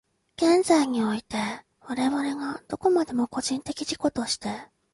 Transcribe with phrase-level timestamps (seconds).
[0.37, 1.37] 現在において、
[1.81, 4.49] 我々がどこまでも個人的自己として、